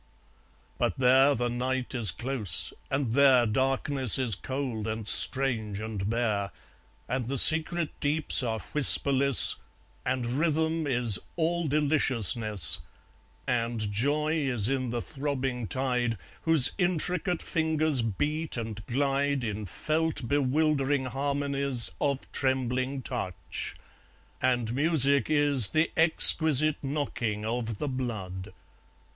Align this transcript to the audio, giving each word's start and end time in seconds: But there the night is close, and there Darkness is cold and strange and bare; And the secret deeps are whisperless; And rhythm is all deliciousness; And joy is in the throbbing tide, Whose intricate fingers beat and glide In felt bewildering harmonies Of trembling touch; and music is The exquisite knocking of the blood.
But 0.79 0.97
there 0.97 1.35
the 1.35 1.47
night 1.47 1.93
is 1.93 2.09
close, 2.09 2.73
and 2.89 3.13
there 3.13 3.45
Darkness 3.45 4.17
is 4.17 4.33
cold 4.33 4.87
and 4.87 5.07
strange 5.07 5.79
and 5.79 6.09
bare; 6.09 6.49
And 7.07 7.27
the 7.27 7.37
secret 7.37 7.89
deeps 7.99 8.41
are 8.41 8.57
whisperless; 8.73 9.57
And 10.03 10.25
rhythm 10.25 10.87
is 10.87 11.19
all 11.35 11.67
deliciousness; 11.67 12.79
And 13.45 13.91
joy 13.91 14.33
is 14.37 14.67
in 14.67 14.89
the 14.89 15.03
throbbing 15.03 15.67
tide, 15.67 16.17
Whose 16.45 16.71
intricate 16.79 17.43
fingers 17.43 18.01
beat 18.01 18.57
and 18.57 18.83
glide 18.87 19.43
In 19.43 19.67
felt 19.67 20.27
bewildering 20.27 21.05
harmonies 21.05 21.91
Of 22.01 22.21
trembling 22.31 23.03
touch; 23.03 23.75
and 24.41 24.73
music 24.73 25.29
is 25.29 25.69
The 25.69 25.91
exquisite 25.95 26.77
knocking 26.83 27.45
of 27.45 27.77
the 27.77 27.87
blood. 27.87 28.51